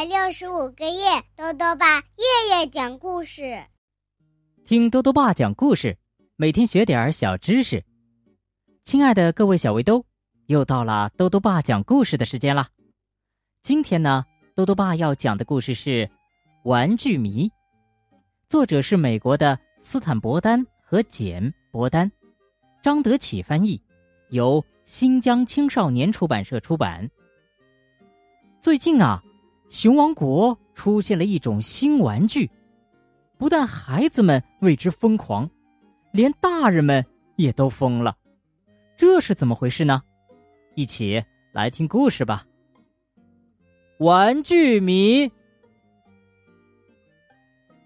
[0.00, 3.62] 百六十五个夜，豆豆爸夜夜讲故事，
[4.64, 5.94] 听豆豆爸讲故事，
[6.36, 7.84] 每天学点小知识。
[8.82, 10.02] 亲爱的各位小围兜，
[10.46, 12.66] 又到了豆豆爸讲故事的时间了。
[13.62, 16.06] 今天呢，豆豆爸要讲的故事是
[16.64, 17.46] 《玩具迷》，
[18.48, 22.10] 作者是美国的斯坦伯丹和简伯丹，
[22.82, 23.78] 张德启翻译，
[24.30, 27.06] 由新疆青少年出版社出版。
[28.62, 29.22] 最近啊，
[29.70, 32.50] 熊王国出现了一种新玩具，
[33.38, 35.48] 不但孩子们为之疯狂，
[36.12, 37.04] 连大人们
[37.36, 38.16] 也都疯了。
[38.96, 40.02] 这是怎么回事呢？
[40.74, 42.44] 一起来听故事吧。
[43.98, 45.30] 玩具迷，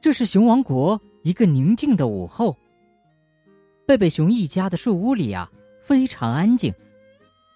[0.00, 2.56] 这是熊王国一个宁静的午后。
[3.86, 5.48] 贝贝熊一家的树屋里啊，
[5.80, 6.74] 非常安静。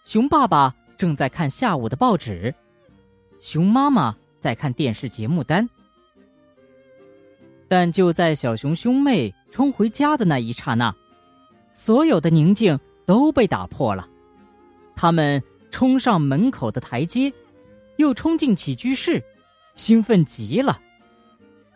[0.04, 2.54] 熊爸爸正在看下午的报纸。
[3.42, 5.68] 熊妈妈在看电视节目单，
[7.66, 10.94] 但就在小熊兄妹冲回家的那一刹那，
[11.72, 14.08] 所有的宁静都被打破了。
[14.94, 17.32] 他们冲上门口的台阶，
[17.96, 19.20] 又冲进起居室，
[19.74, 20.80] 兴奋极了。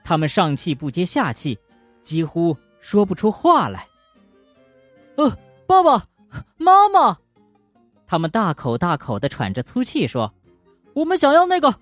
[0.04, 1.58] 他们上气不接下气，
[2.00, 3.88] 几乎说不出话来。
[5.16, 6.06] 呃，爸爸
[6.58, 7.18] 妈妈，
[8.06, 10.32] 他们大口大口的喘着粗气说。
[10.96, 11.78] 我们想要那个，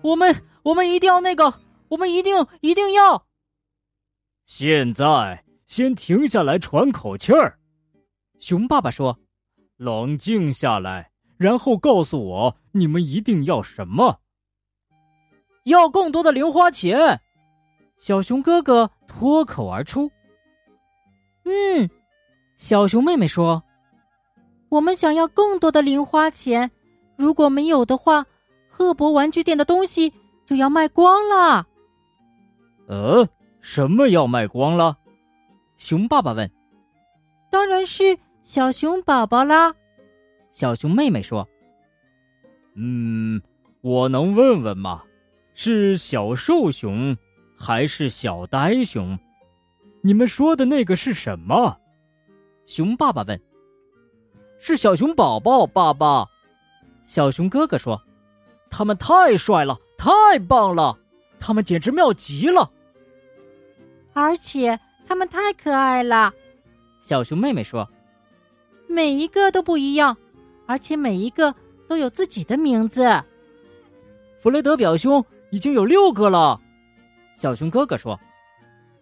[0.00, 1.52] 我们我们一定要那个，
[1.90, 3.22] 我们一定一定要。
[4.46, 7.58] 现在先停下来喘口气儿，
[8.38, 9.14] 熊爸爸说
[9.76, 14.18] ：“冷静下来，然后告诉我你们一定要什么。”
[15.64, 17.20] 要更多的零花钱，
[17.98, 20.10] 小熊哥哥脱口而出。
[21.44, 21.90] 嗯，
[22.56, 23.62] 小熊妹妹说
[24.70, 26.70] ：“我们想要更多的零花钱，
[27.16, 28.24] 如果没有的话。”
[28.76, 30.12] 赫伯玩具店的东西
[30.44, 31.66] 就要卖光了。
[32.88, 33.26] 呃，
[33.62, 34.98] 什么要卖光了？
[35.78, 36.50] 熊爸爸问。
[37.50, 39.74] 当然是小熊宝宝啦。
[40.52, 41.48] 小熊妹妹说。
[42.74, 43.40] 嗯，
[43.80, 45.02] 我能问问吗？
[45.54, 47.16] 是小瘦熊
[47.56, 49.18] 还是小呆熊？
[50.02, 51.74] 你们说的那个是什么？
[52.66, 53.40] 熊爸爸问。
[54.58, 56.26] 是小熊宝宝，爸爸。
[57.04, 57.98] 小熊哥哥说。
[58.70, 60.98] 他们太帅了，太棒了，
[61.40, 62.70] 他们简直妙极了。
[64.12, 66.32] 而且他们太可爱了，
[67.00, 67.88] 小熊妹妹说
[68.88, 70.16] ：“每一个都不一样，
[70.66, 71.54] 而且每一个
[71.88, 73.22] 都有自己的名字。”
[74.40, 76.60] 弗雷德表兄已经有六个了，
[77.34, 78.18] 小熊哥哥说：“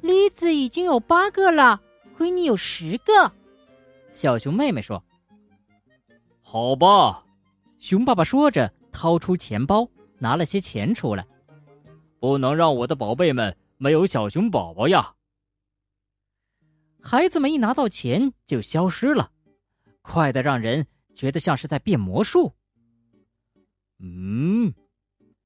[0.01, 1.81] 栗子已经有八个了，
[2.17, 3.31] 奎尼有十个。”
[4.11, 5.03] 小熊妹妹说
[6.43, 7.25] ：“好吧。”
[7.79, 8.73] 熊爸爸说着。
[8.95, 9.87] 掏出钱包，
[10.19, 11.27] 拿了些钱出来。
[12.21, 15.13] 不能让我的宝贝们没有小熊宝宝呀！
[17.03, 19.31] 孩子们一拿到钱就消失了，
[20.01, 22.51] 快的让人觉得像是在变魔术。
[23.99, 24.73] 嗯，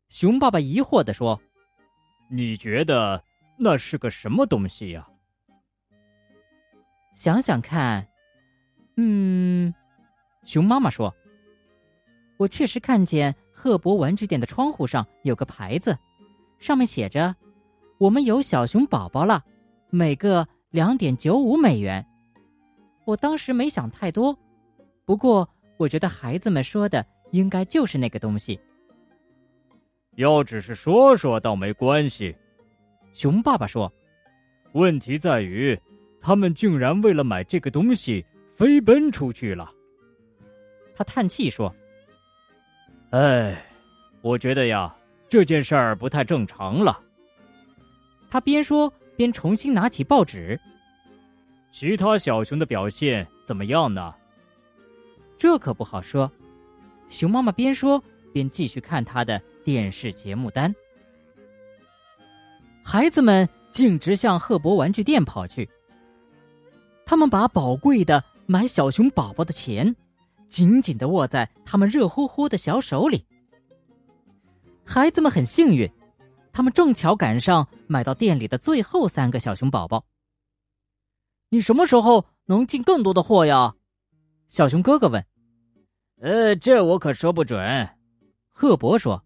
[0.09, 1.41] 熊爸爸疑惑的说
[2.31, 3.21] ：“你觉得
[3.59, 5.09] 那是个什么东西呀？”
[7.17, 8.07] 想想看，
[8.97, 9.75] 嗯，
[10.45, 11.13] 熊妈妈说。
[12.39, 15.99] 我确实看见赫伯玩具店的窗户上有个牌子，
[16.59, 17.35] 上面写着
[17.99, 19.45] ：“我们有小熊宝宝了，
[19.91, 22.05] 每个两点九五美元。”
[23.05, 24.39] 我当时没想太多，
[25.05, 25.49] 不过
[25.79, 28.59] 我觉得孩子们说的应该就是那个东西。
[30.15, 32.37] 要只是说说倒没关系，
[33.13, 33.93] 熊爸爸说
[34.75, 35.77] ：“问题在于，
[36.21, 39.69] 他们竟然为了买这个东西飞奔出去了。”
[40.95, 41.75] 他叹气说。
[43.11, 43.65] 哎，
[44.21, 44.95] 我觉得呀，
[45.29, 47.01] 这件事儿不太正常了。
[48.31, 50.61] 他边说边重新拿起报纸。
[51.71, 54.15] 其他小熊的表现怎么样呢？
[55.39, 56.31] 这可不好说。
[57.09, 58.03] 熊妈妈边说
[58.33, 60.75] 边继续看他的电视节目单。
[62.85, 65.67] 孩子们径直向赫伯玩具店跑去。
[67.07, 69.95] 他们把宝贵的买小熊宝宝的钱。
[70.49, 73.25] 紧紧的握在他们热乎乎的小手里。
[74.85, 75.91] 孩子们很幸运，
[76.53, 80.05] 他们正巧赶上买到店里的最后三个小熊宝宝。
[81.51, 83.75] 你什么时候能进更多的货呀？
[84.49, 85.25] 小熊哥哥问。
[86.21, 87.89] 呃，这我可说不准。
[88.49, 89.23] 赫伯说：“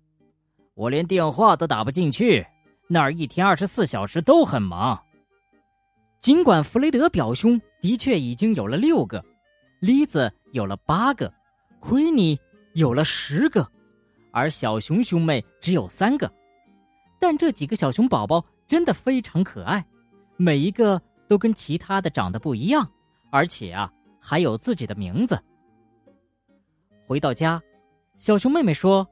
[0.75, 2.47] 我连电话都打不进去，
[2.89, 5.01] 那儿一天二十四小时都很忙。”
[6.21, 9.25] 尽管弗雷德表兄的确已经有了六个。
[9.81, 11.33] 栗子有了八个，
[11.81, 12.39] 奎尼
[12.75, 13.67] 有了十个，
[14.33, 16.33] 而小熊兄妹只有三个。
[17.19, 19.85] 但这几个小熊宝宝真的非常可爱，
[20.37, 22.91] 每一个都跟其他的长得不一样，
[23.31, 23.91] 而且啊，
[24.21, 25.39] 还有自己的名字。
[27.07, 27.61] 回到家，
[28.19, 29.07] 小熊妹妹说：“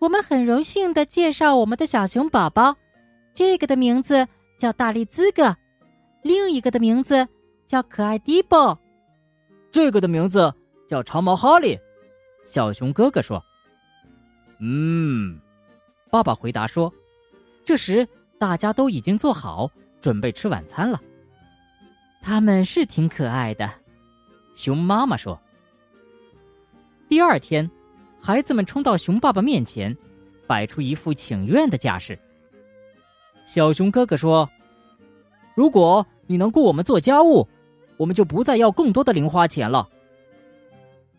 [0.00, 2.74] 我们很荣幸的介绍我们的小熊宝宝，
[3.34, 4.26] 这个的名字
[4.58, 5.54] 叫大力兹格，
[6.22, 7.26] 另一个的名字
[7.66, 8.78] 叫可爱迪波，
[9.70, 10.52] 这个的名字
[10.88, 11.78] 叫长毛哈利。”
[12.44, 13.42] 小熊哥哥说
[14.60, 15.38] ：“嗯。”
[16.10, 16.92] 爸爸回答说
[17.64, 18.06] ：“这时
[18.38, 19.70] 大家都已经做好，
[20.00, 21.00] 准备吃晚餐了。
[22.20, 23.70] 他们是挺可爱的。”
[24.56, 25.40] 熊妈妈说。
[27.08, 27.68] 第二天，
[28.20, 29.96] 孩子们冲到熊爸爸面前，
[30.46, 32.18] 摆出一副请愿的架势。
[33.44, 34.48] 小熊哥哥说
[35.54, 37.48] ：“如果你能雇我们做家务，
[38.00, 39.86] 我们就不再要更多的零花钱了。”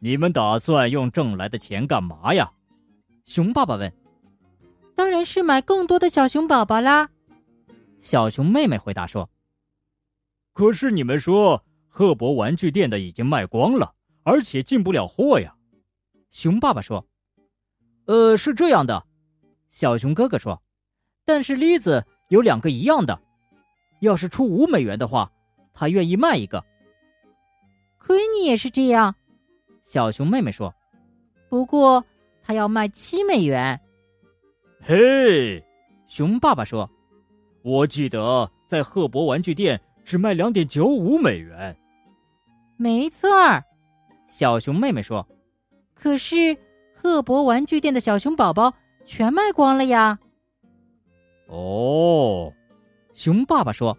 [0.04, 2.52] 你们打算用挣来的钱干嘛呀？
[3.26, 3.94] 熊爸爸问。
[4.96, 7.08] “当然是买更多的小熊宝宝啦。”
[8.02, 9.30] 小熊妹妹回答说。
[10.54, 13.94] “可是你们说赫伯玩具店的已经卖光了，
[14.24, 15.54] 而且进不了货呀。”
[16.32, 17.06] 熊爸爸说
[18.06, 19.06] ：“呃，是这样的。”
[19.70, 20.60] 小熊哥哥说
[21.26, 23.22] ：“但是栗子有两个一样的，
[24.00, 25.32] 要是出五美元的话，
[25.74, 26.66] 他愿意卖一个。”
[28.04, 29.14] 亏你也是这样，
[29.84, 30.74] 小熊妹妹说
[31.50, 32.04] ：“不过
[32.42, 33.80] 他要卖七美元。”
[34.82, 35.64] 嘿，
[36.08, 36.90] 熊爸爸说
[37.64, 41.76] ：“我记得在赫伯玩具店只卖两点九五美元。”
[42.78, 43.64] 没错儿，
[44.28, 45.26] 小熊妹妹说。
[45.94, 46.58] 可是，
[46.96, 48.74] 赫伯玩具店的小熊宝宝
[49.06, 50.18] 全卖光了呀。
[51.48, 52.52] 哦，
[53.14, 53.96] 熊爸爸说：“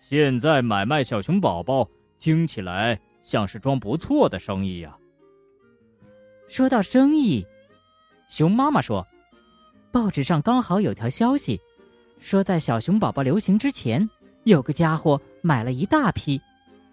[0.00, 1.86] 现在买卖小熊宝宝
[2.22, 4.96] 听起来像是桩不错的生意呀。”
[6.46, 7.44] 说到生意，
[8.28, 9.04] 熊妈妈说
[9.90, 11.60] ：“报纸上刚好有条消息，
[12.20, 14.08] 说在小熊宝宝流行之前，
[14.44, 16.40] 有个家伙买了一大批，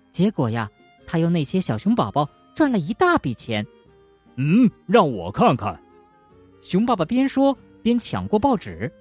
[0.09, 0.67] 结果呀，
[1.05, 3.63] 他用那些小熊宝宝赚了一大笔钱。”
[4.35, 5.79] 嗯，让我看看。
[6.63, 8.91] 熊爸爸边说边抢过报纸。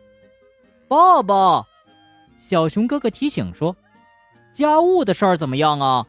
[0.88, 1.64] 爸爸，
[2.36, 3.74] 小熊哥哥提醒说
[4.52, 6.06] ：“家务的事儿怎么样啊？”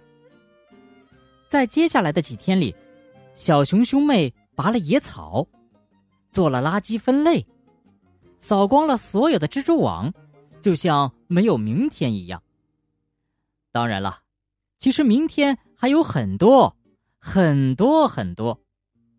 [1.50, 2.74] 在接下来的几天里，
[3.34, 5.46] 小熊兄妹拔了野草，
[6.31, 7.44] 做了垃圾分类，
[8.38, 10.13] 扫光了所有的蜘蛛网，
[10.62, 12.40] 就像没有明天一样。
[13.72, 14.19] 当然了，
[14.78, 16.72] 其实明天还有很多，
[17.18, 18.56] 很多很多。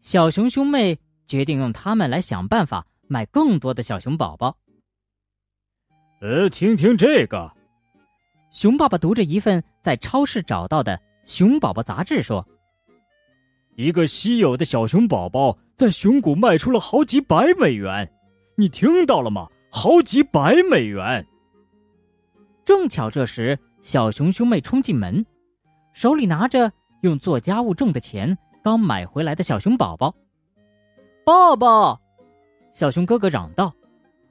[0.00, 4.56] 小熊兄妹决定用它们来想办法买更多的小熊宝宝。
[6.20, 7.52] 呃，听听这个，
[8.52, 12.46] 熊爸爸读着一份在超市找到的熊宝宝杂志说
[13.76, 18.10] ：“一个稀有的小熊宝宝在熊谷卖出了好几百美元，
[18.56, 19.48] 你听到了吗？
[19.70, 21.26] 好几百美元！”
[22.64, 25.24] 正巧这时，小熊兄妹冲进门，
[25.92, 26.70] 手里拿着
[27.02, 28.36] 用做家务挣的钱。
[28.62, 30.14] 刚买回来的小熊宝宝，
[31.24, 31.98] 爸爸，
[32.74, 33.72] 小熊哥哥嚷道：“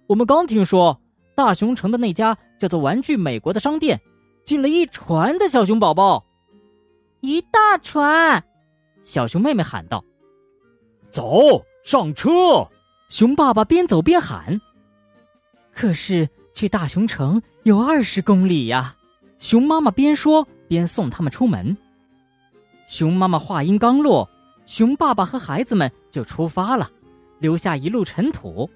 [0.06, 0.96] 我们刚听说
[1.34, 4.00] 大熊城的那家叫做玩具美国的商店，
[4.46, 6.24] 进了一船的小熊宝宝，
[7.22, 8.44] 一大船！”
[9.04, 10.04] 小熊妹妹喊道
[11.12, 12.68] ：“走上车！”
[13.10, 14.62] 熊爸爸边走边喊
[15.74, 18.96] ：“可是去大熊城有二十公里呀！”
[19.40, 21.76] 熊妈妈边说边送他们出门。
[22.88, 24.30] 熊妈妈话音刚落，
[24.66, 26.92] 熊爸爸和孩子们就出发了，
[27.40, 28.70] 留下一路尘土。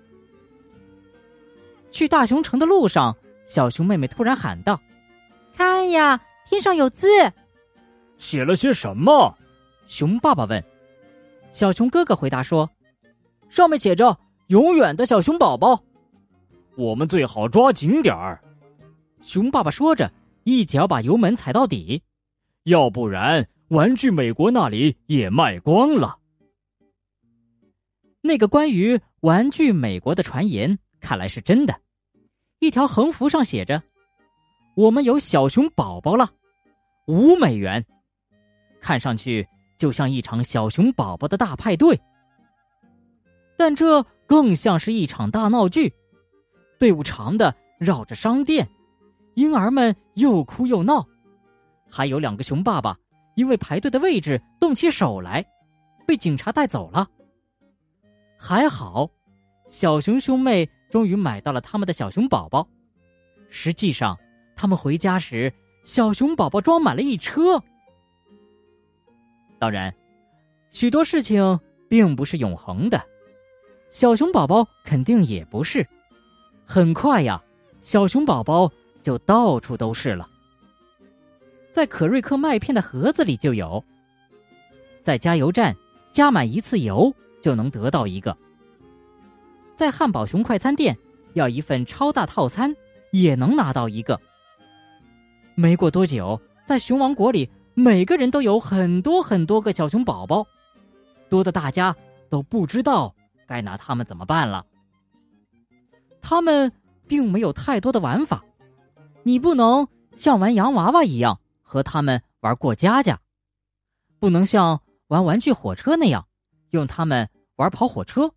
[1.91, 4.79] 去大熊城的路上，小熊妹妹突然喊道
[5.55, 7.07] ：“看呀，天上有字，
[8.17, 9.35] 写了些什么？”
[9.87, 10.63] 熊爸爸问。
[11.51, 12.69] 小熊哥哥回答说
[13.49, 14.17] ：“上面写着
[14.47, 15.81] ‘永远的小熊宝宝’，
[16.75, 18.41] 我们最好抓紧点儿。”
[19.21, 20.11] 熊爸爸说着，
[20.43, 22.01] 一脚把油门踩到底，
[22.63, 23.47] 要不然。
[23.69, 26.15] 玩具美国那里也卖光了。
[28.21, 31.75] 那个关于玩具美国的传言看来是真的。
[32.59, 33.81] 一条横幅上写着
[34.75, 36.29] ：“我们有小熊宝宝了，
[37.07, 37.83] 五美元。”
[38.83, 39.47] 看上去
[39.77, 41.97] 就像一场小熊宝宝的大派对，
[43.57, 45.91] 但这更像是一场大闹剧。
[46.77, 48.67] 队伍长的绕着商店，
[49.35, 51.07] 婴儿们又哭又闹，
[51.89, 52.95] 还有两个熊爸爸。
[53.35, 55.43] 因为排队的位置动起手来，
[56.05, 57.09] 被警察带走了。
[58.37, 59.09] 还好，
[59.69, 62.67] 小熊兄妹终于买到了他们的小熊宝宝。
[63.49, 64.15] 实际上，
[64.55, 65.51] 他们回家时，
[65.83, 67.59] 小熊宝宝装满了一车。
[69.63, 69.95] 当然，
[70.71, 73.01] 许多事情并不是永恒的，
[73.91, 75.87] 小熊宝宝肯定也不是。
[76.65, 77.41] 很快呀，
[77.81, 78.69] 小熊宝宝
[79.01, 80.29] 就到处都是了。
[81.71, 83.81] 在可瑞克麦片的盒子里就有，
[85.01, 85.73] 在加油站
[86.11, 87.09] 加满一次油
[87.41, 88.37] 就能得到一个，
[89.73, 90.93] 在汉堡熊快餐店
[91.35, 92.75] 要一份超大套餐
[93.13, 94.19] 也能拿到一个。
[95.55, 100.45] 没过多久，在熊王国里，每个人都有很多很多个小熊宝宝，
[101.29, 101.95] 多的大家
[102.29, 103.13] 都不知道
[103.47, 104.65] 该拿他们怎么办了。
[106.21, 106.71] 他们
[107.07, 108.43] 并没有太多的玩法，
[109.23, 113.19] 你不能像玩洋娃娃一样和他们玩过家家，
[114.19, 116.25] 不能像玩玩具火车那样
[116.69, 118.31] 用他们玩跑火车，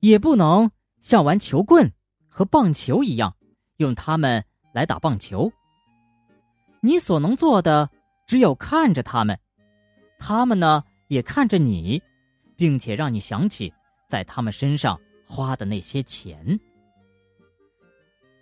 [0.00, 1.92] 也不能像玩球棍
[2.28, 3.36] 和棒球一样
[3.78, 5.50] 用他们来打棒球。
[6.80, 7.90] 你所能做的
[8.26, 9.38] 只有看着他们，
[10.18, 12.02] 他们呢也看着你，
[12.56, 13.72] 并且让你想起
[14.08, 16.58] 在他们身上花的那些钱。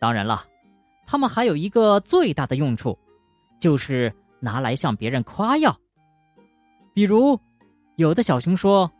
[0.00, 0.42] 当然了，
[1.06, 2.98] 他们还有一个最大的用处，
[3.60, 4.10] 就是
[4.40, 5.78] 拿来向别人夸耀。
[6.94, 7.38] 比如，
[7.96, 8.90] 有的小熊说：“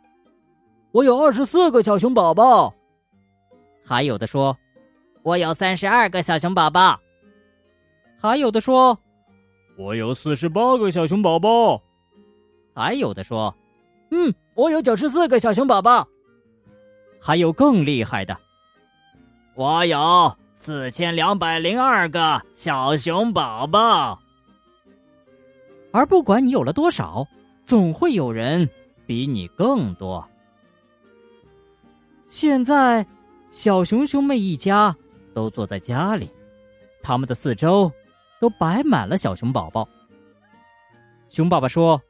[0.93, 2.71] 我有二十四个小熊宝宝。”
[3.83, 4.55] 还有的说
[5.23, 6.99] ：“我有三十二个小熊宝宝。”
[8.21, 8.95] 还有的说。
[9.77, 11.81] 我有四十八个小熊宝宝，
[12.73, 13.53] 还有的说
[14.11, 16.07] ：“嗯，我有九十四个小熊宝宝。”
[17.19, 18.37] 还有更厉害的，
[19.55, 24.17] 我有四千两百零二个小熊宝宝。
[25.91, 27.27] 而不管你有了多少，
[27.65, 28.69] 总会有人
[29.05, 30.25] 比你更多。
[32.29, 33.05] 现在，
[33.49, 34.95] 小熊兄妹一家
[35.33, 36.29] 都坐在家里，
[37.01, 37.91] 他们的四周。
[38.39, 39.87] 都摆满了小熊宝宝。
[41.29, 42.01] 熊爸爸说：“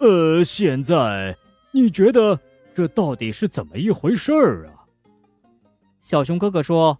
[0.00, 1.36] 呃，现在
[1.72, 2.38] 你觉得
[2.74, 4.84] 这到底是怎么一回事儿啊？”
[6.00, 6.98] 小熊哥哥说：“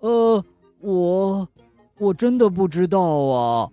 [0.00, 0.44] 呃，
[0.80, 1.48] 我
[1.98, 3.70] 我真的不知道啊。”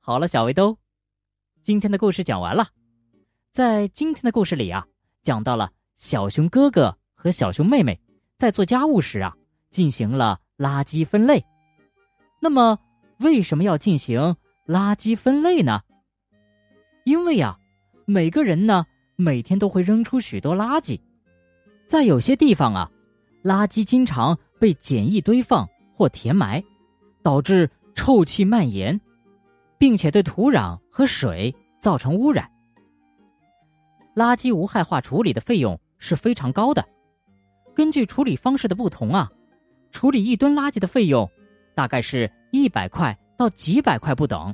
[0.00, 0.78] 好了，小围兜，
[1.62, 2.68] 今天的故事讲完了。
[3.50, 4.86] 在今天的故事里啊，
[5.22, 7.98] 讲到了小熊哥哥和小熊妹妹
[8.36, 9.34] 在做家务时啊，
[9.70, 11.44] 进行了垃圾分类。
[12.38, 12.78] 那么，
[13.18, 15.80] 为什么要进行垃圾分类呢？
[17.04, 17.58] 因为呀，
[18.04, 18.84] 每个人呢
[19.16, 21.00] 每天都会扔出许多垃圾，
[21.86, 22.90] 在有些地方啊，
[23.42, 26.62] 垃圾经常被简易堆放或填埋，
[27.22, 29.00] 导致臭气蔓延，
[29.78, 32.50] 并且对土壤和水造成污染。
[34.14, 36.86] 垃圾无害化处理的费用是非常高的，
[37.74, 39.30] 根据处理方式的不同啊，
[39.90, 41.28] 处理一吨垃圾的费用。
[41.76, 44.52] 大概是一百块到几百块不等，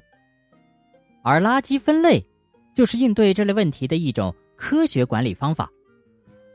[1.23, 2.21] 而垃圾分类
[2.75, 5.71] 就是应对这类问题的一种科学管理方法。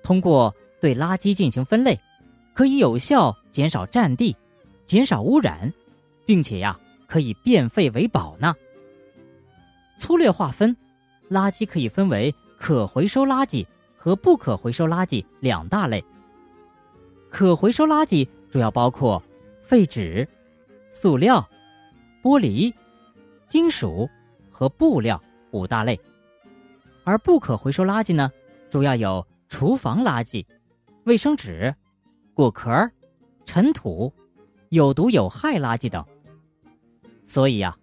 [0.03, 1.97] 通过对垃圾进行分类，
[2.53, 4.35] 可以有效减少占地、
[4.85, 5.71] 减少污染，
[6.25, 8.53] 并且呀，可以变废为宝呢。
[9.97, 10.75] 粗略划分，
[11.29, 16.03] 垃圾可以分为可回收垃圾和不可回收垃圾两大类。
[17.29, 19.23] 可回收垃圾主要包括
[19.61, 20.27] 废纸。
[20.99, 21.47] 塑料、
[22.23, 22.73] 玻璃、
[23.45, 24.09] 金属
[24.49, 25.97] 和布料五大类，
[27.03, 28.31] 而不可回收垃圾呢，
[28.67, 30.43] 主要有厨房垃圾、
[31.03, 31.71] 卫生纸、
[32.33, 32.71] 果壳、
[33.45, 34.11] 尘土、
[34.69, 36.03] 有毒有害垃圾等。
[37.23, 37.77] 所以呀，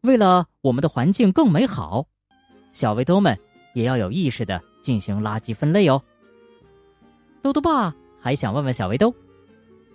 [0.00, 2.04] 为了我们的环境更美好，
[2.72, 3.38] 小围兜们
[3.72, 6.02] 也要有意识的进行垃圾分类哦。
[7.40, 9.14] 豆豆爸还想问问小围兜，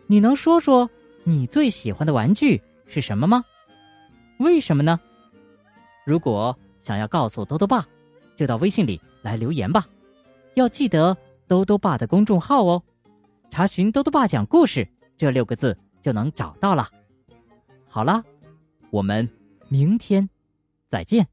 [0.08, 0.90] 你能说说？
[1.24, 3.44] 你最喜欢的玩具是什么吗？
[4.40, 5.00] 为什么呢？
[6.06, 7.86] 如果想要告诉兜兜爸，
[8.36, 9.86] 就到微信里来留言吧。
[10.56, 11.16] 要记得
[11.48, 12.84] 兜兜爸的公众号哦，
[13.50, 14.88] 查询“兜兜爸讲故事”
[15.18, 16.90] 这六个字就能找到了。
[17.88, 18.24] 好了，
[18.90, 19.28] 我们
[19.70, 20.30] 明天
[20.88, 21.26] 再见。